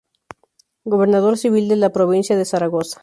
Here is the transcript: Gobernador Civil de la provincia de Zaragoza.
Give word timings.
Gobernador 0.83 1.37
Civil 1.37 1.67
de 1.67 1.75
la 1.75 1.91
provincia 1.91 2.35
de 2.35 2.45
Zaragoza. 2.45 2.99